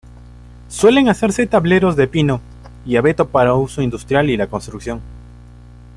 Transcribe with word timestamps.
Suelen 0.67 1.09
hacerse 1.09 1.45
tableros 1.45 1.95
de 1.95 2.07
pino 2.07 2.41
y 2.87 2.95
abeto 2.95 3.27
para 3.29 3.53
uso 3.53 3.83
industrial 3.83 4.31
y 4.31 4.37
la 4.37 4.47
construcción. 4.47 4.99